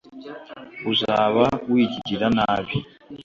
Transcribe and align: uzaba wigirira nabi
uzaba 0.91 1.45
wigirira 1.71 2.27
nabi 2.37 2.75